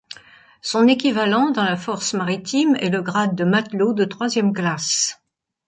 [0.63, 5.21] Son équivalent dans la Force maritime est le grade de matelot de troisième classe.